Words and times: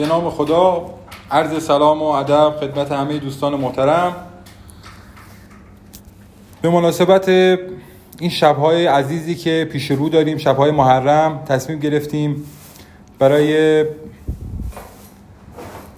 به 0.00 0.06
نام 0.06 0.30
خدا 0.30 0.86
عرض 1.30 1.62
سلام 1.62 2.02
و 2.02 2.04
ادب 2.04 2.52
خدمت 2.60 2.92
همه 2.92 3.18
دوستان 3.18 3.54
محترم. 3.54 4.16
به 6.62 6.70
مناسبت 6.70 7.28
این 7.28 8.30
شبهای 8.30 8.86
عزیزی 8.86 9.34
که 9.34 9.68
پیش 9.72 9.90
رو 9.90 10.08
داریم 10.08 10.38
شبهای 10.38 10.70
محرم 10.70 11.44
تصمیم 11.48 11.78
گرفتیم 11.78 12.44
برای 13.18 13.84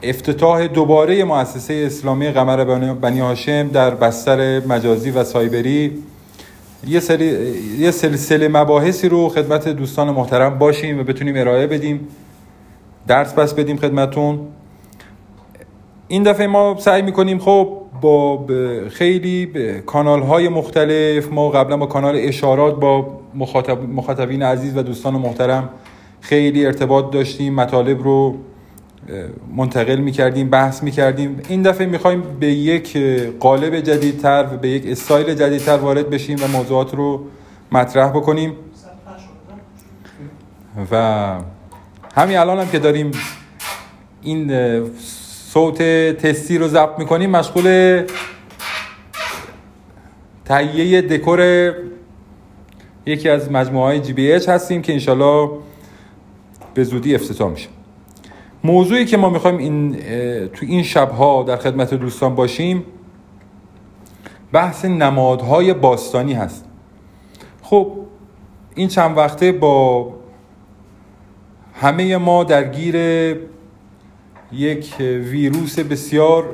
افتتاح 0.02 0.66
دوباره 0.66 1.24
مؤسسه 1.24 1.84
اسلامی 1.86 2.30
قمر 2.30 2.64
بنی 2.94 3.20
هاشم 3.20 3.68
در 3.68 3.94
بستر 3.94 4.66
مجازی 4.66 5.10
و 5.10 5.24
سایبری. 5.24 6.02
یه, 6.86 7.00
سری، 7.00 7.24
یه 7.78 7.90
سلسله 7.90 8.48
مباحثی 8.48 9.08
رو 9.08 9.28
خدمت 9.28 9.68
دوستان 9.68 10.10
محترم 10.10 10.58
باشیم 10.58 11.00
و 11.00 11.02
بتونیم 11.02 11.36
ارائه 11.36 11.66
بدیم. 11.66 12.08
درس 13.06 13.32
بس 13.32 13.54
بدیم 13.54 13.76
خدمتون. 13.76 14.40
این 16.08 16.22
دفعه 16.22 16.46
ما 16.46 16.76
سعی 16.78 17.02
می‌کنیم 17.02 17.38
خب 17.38 17.78
با 18.00 18.46
خیلی 18.90 19.52
کانال 19.86 20.22
های 20.22 20.48
مختلف 20.48 21.32
ما 21.32 21.48
قبلا 21.48 21.76
با 21.76 21.86
کانال 21.86 22.14
اشارات 22.16 22.80
با 22.80 23.06
مخاطب 23.34 23.82
مخاطبین 23.82 24.42
عزیز 24.42 24.76
و 24.76 24.82
دوستان 24.82 25.14
محترم 25.14 25.68
خیلی 26.20 26.66
ارتباط 26.66 27.10
داشتیم 27.10 27.54
مطالب 27.54 28.02
رو 28.02 28.34
منتقل 29.56 29.96
می‌کردیم 29.96 30.50
بحث 30.50 30.82
می‌کردیم. 30.82 31.40
این 31.48 31.62
دفعه 31.62 31.86
می‌خوایم 31.86 32.22
به 32.40 32.46
یک 32.46 32.96
قالب 33.40 33.80
جدیدتر 33.80 34.46
و 34.52 34.56
به 34.56 34.68
یک 34.68 34.86
استایل 34.86 35.34
جدیدتر 35.34 35.76
وارد 35.76 36.10
بشیم 36.10 36.38
و 36.44 36.48
موضوعات 36.48 36.94
رو 36.94 37.20
مطرح 37.72 38.10
بکنیم. 38.10 38.52
و 40.92 41.36
همین 42.14 42.36
الان 42.36 42.58
هم 42.58 42.68
که 42.68 42.78
داریم 42.78 43.10
این 44.22 44.50
صوت 45.52 45.82
تستی 46.12 46.58
رو 46.58 46.68
ضبط 46.68 46.98
می‌کنیم 46.98 47.30
مشغول 47.30 48.02
تهیه 50.44 51.02
دکور 51.02 51.72
یکی 53.06 53.28
از 53.28 53.50
مجموعه 53.50 53.84
های 53.84 54.00
جی 54.00 54.12
بی 54.12 54.32
هستیم 54.32 54.82
که 54.82 54.92
انشالله 54.92 55.50
به 56.74 56.84
زودی 56.84 57.14
افتتاح 57.14 57.50
میشه. 57.50 57.68
موضوعی 58.64 59.04
که 59.04 59.16
ما 59.16 59.30
می‌خوایم 59.30 59.58
این 59.58 59.96
تو 60.46 60.66
این 60.66 60.82
شبها 60.82 61.42
در 61.42 61.56
خدمت 61.56 61.94
دوستان 61.94 62.34
باشیم 62.34 62.84
بحث 64.52 64.84
نمادهای 64.84 65.74
باستانی 65.74 66.32
هست. 66.32 66.64
خب 67.62 67.92
این 68.74 68.88
چند 68.88 69.16
وقته 69.16 69.52
با 69.52 70.21
همه 71.74 72.16
ما 72.16 72.44
درگیر 72.44 72.96
یک 74.52 74.94
ویروس 75.00 75.78
بسیار 75.78 76.44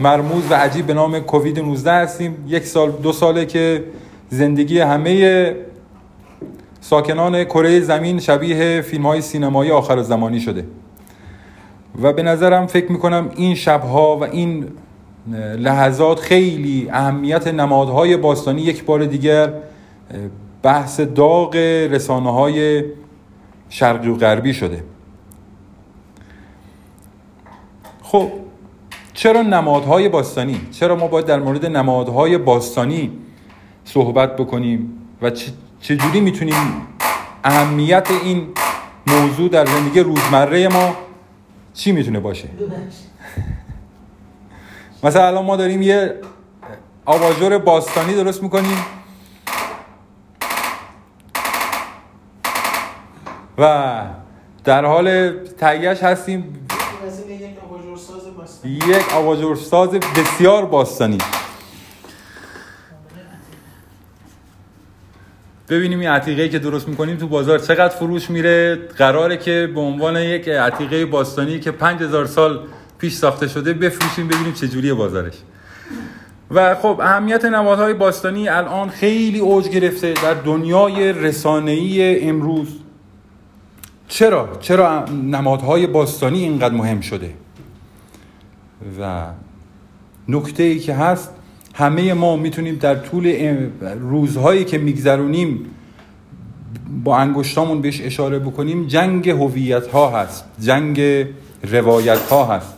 مرموز 0.00 0.42
و 0.50 0.54
عجیب 0.54 0.86
به 0.86 0.94
نام 0.94 1.20
کووید 1.20 1.60
19 1.60 1.92
هستیم. 1.92 2.44
یک 2.48 2.64
سال 2.64 2.90
دو 2.90 3.12
ساله 3.12 3.46
که 3.46 3.84
زندگی 4.28 4.80
همه 4.80 5.54
ساکنان 6.80 7.44
کره 7.44 7.80
زمین 7.80 8.20
شبیه 8.20 8.80
فیلم 8.80 9.06
های 9.06 9.20
سینمایی 9.20 9.70
آخر 9.70 10.02
زمانی 10.02 10.40
شده. 10.40 10.64
و 12.02 12.12
به 12.12 12.22
نظرم 12.22 12.66
فکر 12.66 12.92
می‌کنم 12.92 13.30
این 13.36 13.54
شبها 13.54 14.16
و 14.16 14.24
این 14.24 14.66
لحظات 15.58 16.20
خیلی 16.20 16.88
اهمیت 16.92 17.46
نمادهای 17.46 18.16
باستانی 18.16 18.62
یک 18.62 18.84
بار 18.84 19.04
دیگر 19.04 19.52
بحث 20.62 21.00
داغ 21.00 21.56
رسانه 21.90 22.32
های 22.32 22.84
شرقی 23.68 24.08
و 24.08 24.16
غربی 24.16 24.54
شده. 24.54 24.84
خب 28.02 28.30
چرا 29.14 29.42
نمادهای 29.42 30.08
باستانی؟ 30.08 30.60
چرا 30.70 30.96
ما 30.96 31.06
باید 31.06 31.26
در 31.26 31.38
مورد 31.38 31.66
نمادهای 31.66 32.38
باستانی 32.38 33.12
صحبت 33.84 34.36
بکنیم 34.36 34.92
و 35.22 35.30
چجوری 35.80 36.20
می‌تونیم 36.20 36.54
اهمیت 37.44 38.08
این 38.10 38.48
موضوع 39.06 39.48
در 39.48 39.66
زندگی 39.66 40.00
روزمره 40.00 40.68
ما 40.68 40.96
چی 41.74 41.92
می‌تونه 41.92 42.20
باشه؟ 42.20 42.48
مثلا 45.04 45.26
الان 45.26 45.44
ما 45.44 45.56
داریم 45.56 45.82
یه 45.82 46.14
آواژور 47.04 47.58
باستانی 47.58 48.14
درست 48.14 48.42
می‌کنیم. 48.42 48.76
و 53.58 54.02
در 54.64 54.84
حال 54.84 55.32
تهیهش 55.58 56.02
هستیم. 56.02 56.66
یک 58.64 59.14
آواژورساز 59.14 59.90
بسیار 59.90 60.66
باستانی. 60.66 61.18
ببینیم 65.68 66.00
این 66.00 66.08
عتیقه 66.08 66.48
که 66.48 66.58
درست 66.58 66.88
می‌کنیم 66.88 67.16
تو 67.16 67.28
بازار 67.28 67.58
چقدر 67.58 67.94
فروش 67.94 68.30
میره. 68.30 68.76
قراره 68.76 69.36
که 69.36 69.70
به 69.74 69.80
عنوان 69.80 70.16
یک 70.16 70.48
عتیقه 70.48 71.06
باستانی 71.06 71.60
که 71.60 71.70
5000 71.70 72.26
سال 72.26 72.60
پیش 72.98 73.14
ساخته 73.14 73.48
شده 73.48 73.72
بفروشیم 73.72 74.28
ببینیم 74.28 74.52
چه 74.52 74.68
جوریه 74.68 74.94
بازارش. 74.94 75.34
و 76.50 76.74
خب 76.74 77.00
اهمیت 77.02 77.44
نمادهای 77.44 77.94
باستانی 77.94 78.48
الان 78.48 78.88
خیلی 78.88 79.38
اوج 79.38 79.68
گرفته. 79.68 80.12
در 80.12 80.34
دنیای 80.34 81.12
رسانه‌ای 81.12 82.28
امروز 82.28 82.68
چرا؟ 84.08 84.48
چرا 84.60 85.04
نمادهای 85.04 85.86
باستانی 85.86 86.38
اینقدر 86.38 86.74
مهم 86.74 87.00
شده؟ 87.00 87.34
و 89.00 89.26
نکته 90.28 90.62
ای 90.62 90.78
که 90.78 90.94
هست 90.94 91.30
همه 91.74 92.14
ما 92.14 92.36
می‌تونیم 92.36 92.76
در 92.76 92.94
طول 92.94 93.56
روزهایی 94.00 94.64
که 94.64 94.78
میگذرونیم 94.78 95.70
با 97.04 97.16
انگشتامون 97.16 97.80
بهش 97.80 98.00
اشاره 98.00 98.38
بکنیم 98.38 98.86
جنگ 98.86 99.28
هویت 99.28 99.86
ها 99.86 100.20
هست 100.20 100.44
جنگ 100.60 101.26
روایت 101.62 102.18
ها 102.18 102.44
هست. 102.44 102.72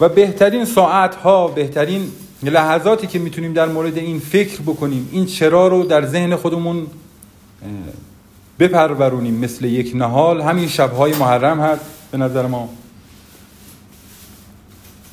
و 0.00 0.08
بهترین 0.08 0.64
ساعت 0.64 1.14
ها 1.14 1.48
بهترین 1.48 2.08
لحظاتی 2.42 3.06
که 3.06 3.18
می‌تونیم 3.18 3.52
در 3.52 3.68
مورد 3.68 3.98
این 3.98 4.18
فکر 4.18 4.60
بکنیم 4.60 5.08
این 5.12 5.26
چرا 5.26 5.68
رو 5.68 5.84
در 5.84 6.06
ذهن 6.06 6.36
خودمون 6.36 6.86
بپرورونیم 8.58 9.34
مثل 9.34 9.64
یک 9.64 9.92
نهال. 9.94 10.40
همین 10.40 10.68
شبهای 10.68 11.14
محرم 11.14 11.60
هست. 11.60 11.84
به 12.10 12.18
نظر 12.18 12.46
ما 12.46 12.68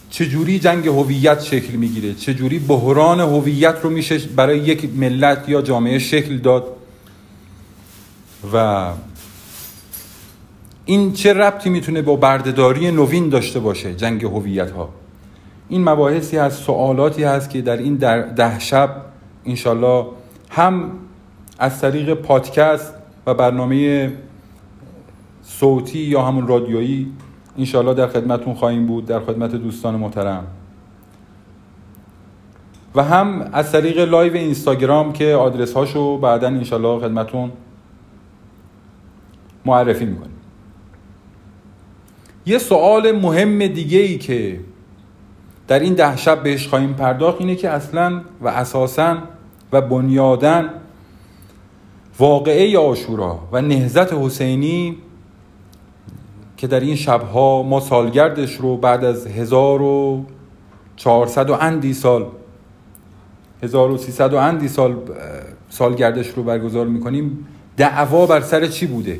چجوری 0.09 0.59
جنگ 0.59 0.87
هویت 0.87 1.41
شکل 1.41 1.73
می‌گیره؟ 1.73 2.13
چجوری 2.13 2.59
بحران 2.59 3.19
هویت 3.19 3.75
رو 3.83 3.89
میشه 3.89 4.17
برای 4.17 4.57
یک 4.57 4.89
ملت 4.95 5.49
یا 5.49 5.61
جامعه 5.61 5.99
شکل 5.99 6.37
داد؟ 6.37 6.63
و 8.53 8.87
این 10.85 11.13
چه 11.13 11.33
ربطی 11.33 11.69
می‌تونه 11.69 12.01
با 12.01 12.15
بردهداری 12.15 12.91
نوین 12.91 13.29
داشته 13.29 13.59
باشه 13.59 13.95
جنگ 13.95 14.23
هویت 14.23 14.71
ها 14.71 14.89
این 15.69 15.89
مباحثی 15.89 16.37
هست 16.37 16.63
سوالاتی 16.63 17.23
هست 17.23 17.49
که 17.49 17.61
در 17.61 17.77
این 17.77 17.95
ده 18.35 18.59
شب 18.59 18.95
انشالله 19.45 20.05
هم 20.49 20.91
از 21.59 21.81
طریق 21.81 22.13
پادکست 22.13 22.93
و 23.29 23.33
برنامه 23.33 24.11
صوتی 25.41 25.99
یا 25.99 26.21
همون 26.21 26.47
رادیویی 26.47 27.11
انشالله 27.57 27.93
در 27.93 28.07
خدمتون 28.07 28.53
خواهیم 28.53 28.85
بود 28.85 29.05
در 29.05 29.19
خدمت 29.19 29.55
دوستان 29.55 29.95
محترم. 29.95 30.47
و 32.95 33.03
هم 33.03 33.49
از 33.53 33.71
طریق 33.71 33.99
live 33.99 34.33
اینستاگرام 34.33 35.13
که 35.13 35.33
آدرس 35.33 35.73
هاشو 35.73 36.17
بعدا 36.17 36.47
انشالله 36.47 36.99
خدمتون 36.99 37.51
معرفی 39.65 40.05
می‌کنیم. 40.05 40.35
یه 42.45 42.57
سوال 42.57 43.11
مهم 43.11 43.67
دیگه 43.67 43.99
ای 43.99 44.17
که 44.17 44.59
در 45.67 45.79
این 45.79 45.93
ده 45.93 46.17
شب 46.17 46.43
بهش 46.43 46.67
خواهیم 46.67 46.93
پرداخت 46.93 47.41
اینه 47.41 47.55
که 47.55 47.69
اصلا 47.69 48.21
و 48.41 48.47
اساسا 48.47 49.17
و 49.71 49.81
بنیادن 49.81 50.69
واقعه 52.19 52.79
آشورا 52.79 53.39
و 53.51 53.61
نهزت 53.61 54.13
حسینی 54.13 54.97
که 56.57 56.67
در 56.67 56.79
این 56.79 56.95
شبها 56.95 57.63
ما 57.63 57.79
سالگردش 57.79 58.55
رو 58.55 58.77
بعد 58.77 59.03
از 59.03 59.27
1400 59.27 61.49
و 61.49 61.53
اندی 61.53 61.93
سال 61.93 62.25
1300 63.63 64.33
و 64.33 64.37
اندی 64.37 64.67
سال 64.67 64.95
سالگردش 65.69 66.27
رو 66.27 66.43
برگزار 66.43 66.87
می‌کنیم. 66.87 67.47
دعوا 67.77 68.25
بر 68.25 68.41
سر 68.41 68.67
چی 68.67 68.85
بوده؟ 68.85 69.19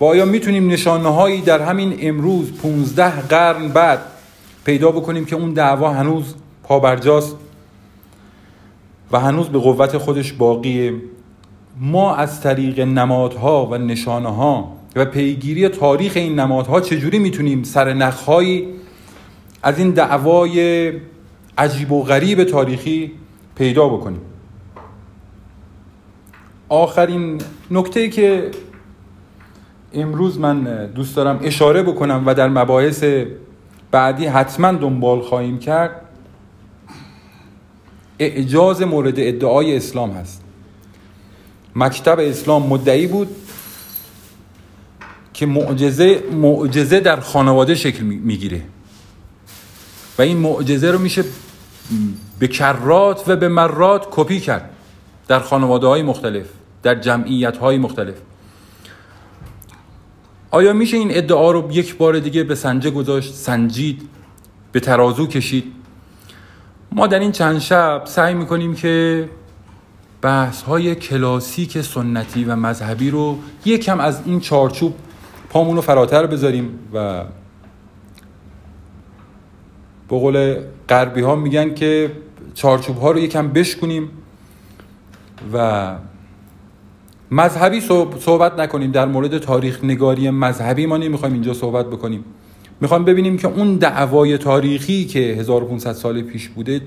و 0.00 0.04
آیا 0.04 0.24
می‌تونیم 0.24 0.70
نشانه 0.70 1.08
هایی 1.08 1.40
در 1.40 1.62
همین 1.62 1.96
امروز 2.00 2.52
15 2.52 3.20
قرن 3.20 3.68
بعد 3.68 4.00
پیدا 4.64 4.90
بکنیم 4.90 5.24
که 5.24 5.36
اون 5.36 5.52
دعوا 5.52 5.90
هنوز 5.90 6.34
پابرجاست 6.62 7.36
و 9.12 9.20
هنوز 9.20 9.48
به 9.48 9.58
قوت 9.58 9.98
خودش 9.98 10.32
باقیه؟ 10.32 10.94
ما 11.80 12.14
از 12.14 12.40
طریق 12.40 12.80
نمادها 12.80 13.66
و 13.66 13.74
نشانه 13.74 14.28
ها 14.28 14.72
و 14.96 15.04
پیگیری 15.04 15.68
تاریخ 15.68 16.12
این 16.16 16.40
نمادها 16.40 16.80
چجوری 16.80 17.18
می‌تونیم 17.18 17.62
سر 17.62 17.92
نخهایی 17.92 18.68
از 19.62 19.78
این 19.78 19.90
دعوای 19.90 20.92
عجیب 21.58 21.92
و 21.92 22.02
غریب 22.02 22.44
تاریخی 22.44 23.12
پیدا 23.54 23.88
بکنیم؟ 23.88 24.20
آخرین 26.68 27.40
نکته 27.70 28.08
که 28.08 28.50
امروز 29.92 30.38
من 30.38 30.86
دوست 30.86 31.16
دارم 31.16 31.40
اشاره 31.42 31.82
بکنم 31.82 32.22
و 32.26 32.34
در 32.34 32.48
مباحث 32.48 33.04
بعدی 33.90 34.26
حتما 34.26 34.72
دنبال 34.72 35.20
خواهیم 35.20 35.58
کرد 35.58 36.00
اعجاز 38.18 38.82
مورد 38.82 39.14
ادعای 39.16 39.76
اسلام 39.76 40.10
هست. 40.10 40.47
مکتب 41.76 42.18
اسلام 42.18 42.66
مدعی 42.66 43.06
بود 43.06 43.28
که 45.34 45.46
معجزه 45.46 46.22
معجزه 46.32 47.00
در 47.00 47.20
خانواده 47.20 47.74
شکل 47.74 48.04
می‌گیره. 48.04 48.62
و 50.18 50.22
این 50.22 50.36
معجزه 50.36 50.90
رو 50.90 50.98
میشه 50.98 51.24
به 52.38 52.48
کرات 52.48 53.24
و 53.28 53.36
به 53.36 53.48
مرات 53.48 54.06
کپی 54.10 54.40
کرد 54.40 54.70
در 55.28 55.40
خانواده 55.40 55.86
های 55.86 56.02
مختلف 56.02 56.46
در 56.82 56.94
جمعیت 56.94 57.56
های 57.56 57.78
مختلف. 57.78 58.14
آیا 60.50 60.72
میشه 60.72 60.96
این 60.96 61.16
ادعا 61.16 61.50
رو 61.50 61.68
یک 61.72 61.96
بار 61.96 62.18
دیگه 62.18 62.44
به 62.44 62.54
سنجه 62.54 62.90
گذاشت 62.90 63.34
سنجید 63.34 64.08
به 64.72 64.80
ترازو 64.80 65.26
کشید؟ 65.26 65.72
ما 66.92 67.06
در 67.06 67.18
این 67.18 67.32
چند 67.32 67.58
شب 67.58 68.02
سعی 68.04 68.34
می‌کنیم 68.34 68.74
که 68.74 69.28
بحث 70.22 70.62
های 70.62 70.94
کلاسیک 70.94 71.80
سنتی 71.80 72.44
و 72.44 72.56
مذهبی 72.56 73.10
رو 73.10 73.38
یکم 73.64 74.00
از 74.00 74.22
این 74.26 74.40
چارچوب 74.40 74.94
پامون 75.50 75.76
رو 75.76 75.82
فراتر 75.82 76.26
بذاریم 76.26 76.78
و 76.94 77.24
به 80.08 80.18
قول 80.18 80.56
غربی 80.88 81.20
ها 81.20 81.36
میگن 81.36 81.74
که 81.74 82.12
چارچوب 82.54 82.98
ها 82.98 83.10
رو 83.10 83.18
یکم 83.18 83.48
بشکنیم 83.48 84.10
و 85.52 85.96
مذهبی 87.30 87.80
صحبت 88.18 88.58
نکنیم. 88.58 88.90
در 88.90 89.06
مورد 89.06 89.38
تاریخ 89.38 89.84
نگاری 89.84 90.30
مذهبی 90.30 90.86
ما 90.86 90.96
نمی‌خوایم 90.96 91.34
اینجا 91.34 91.54
صحبت 91.54 91.86
بکنیم. 91.86 92.24
می‌خوام 92.80 93.04
ببینیم 93.04 93.36
که 93.36 93.48
اون 93.48 93.76
دعوای 93.76 94.38
تاریخی 94.38 95.04
که 95.04 95.18
1500 95.18 95.92
سال 95.92 96.22
پیش 96.22 96.48
بوده 96.48 96.80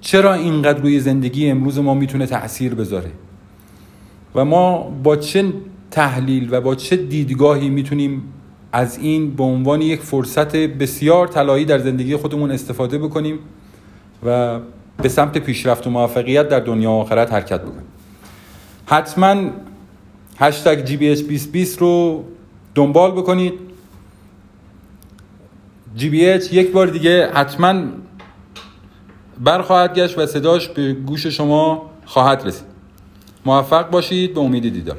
چرا 0.00 0.34
اینقدر 0.34 0.80
روی 0.80 1.00
زندگی 1.00 1.50
امروز 1.50 1.78
ما 1.78 1.94
می‌تونه 1.94 2.26
تاثیر 2.26 2.74
بذاره؟ 2.74 3.10
و 4.34 4.44
ما 4.44 4.78
با 5.02 5.16
چه 5.16 5.52
تحلیل 5.90 6.48
و 6.50 6.60
با 6.60 6.74
چه 6.74 6.96
دیدگاهی 6.96 7.68
می‌تونیم 7.68 8.22
از 8.72 8.98
این 8.98 9.36
به 9.36 9.42
عنوان 9.42 9.82
یک 9.82 10.00
فرصت 10.00 10.56
بسیار 10.56 11.26
طلایی 11.26 11.64
در 11.64 11.78
زندگی 11.78 12.16
خودمون 12.16 12.50
استفاده 12.50 12.98
بکنیم 12.98 13.38
و 14.26 14.60
به 15.02 15.08
سمت 15.08 15.38
پیشرفت 15.38 15.86
و 15.86 15.90
موفقیت 15.90 16.48
در 16.48 16.60
دنیا 16.60 16.90
و 16.90 16.94
آخرت 16.94 17.32
حرکت 17.32 17.60
بکنیم؟ 17.60 17.86
حتما 18.86 19.50
هشتگ 20.38 20.84
جی 20.84 20.96
بی 20.96 21.08
2020 21.08 21.78
رو 21.78 22.24
دنبال 22.74 23.10
بکنید. 23.10 23.52
جی 25.96 26.08
بی 26.08 26.18
یک 26.52 26.72
بار 26.72 26.86
دیگه 26.86 27.30
حتما 27.34 27.82
برخواهد 29.40 29.94
گشت 29.94 30.18
و 30.18 30.26
صداش 30.26 30.68
به 30.68 30.92
گوش 30.92 31.26
شما 31.26 31.90
خواهد 32.04 32.42
رسید. 32.46 32.66
موفق 33.44 33.90
باشید 33.90 34.34
به 34.34 34.40
امید 34.40 34.62
دیدار. 34.62 34.96